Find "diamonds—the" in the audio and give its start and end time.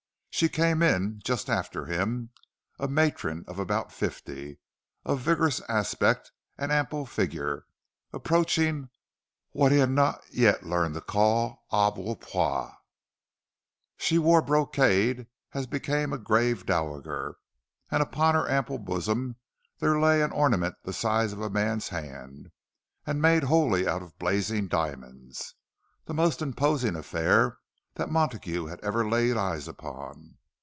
24.67-26.13